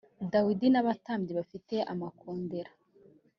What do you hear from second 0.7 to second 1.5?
n abatambyi